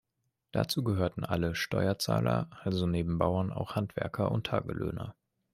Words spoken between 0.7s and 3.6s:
gehörten alle „Steuerzahler“, also neben Bauern